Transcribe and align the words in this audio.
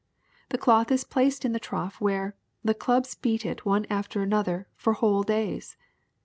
The 0.49 0.57
cloth 0.57 0.91
is 0.91 1.03
placed 1.03 1.45
in 1.45 1.51
the 1.51 1.59
trough 1.59 2.01
where, 2.01 2.35
the 2.63 2.73
clubs 2.73 3.13
beat 3.13 3.45
it 3.45 3.67
one 3.67 3.85
after 3.87 4.23
another 4.23 4.67
for 4.75 4.93
whole 4.93 5.21
days. 5.21 5.77